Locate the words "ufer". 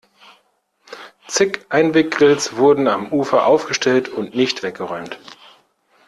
3.11-3.45